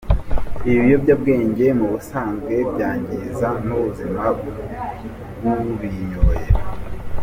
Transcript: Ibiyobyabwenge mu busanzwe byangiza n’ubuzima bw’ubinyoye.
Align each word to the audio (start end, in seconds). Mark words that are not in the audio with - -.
Ibiyobyabwenge 0.73 1.65
mu 1.79 1.87
busanzwe 1.93 2.53
byangiza 2.71 3.47
n’ubuzima 3.65 4.23
bw’ubinyoye. 5.39 6.45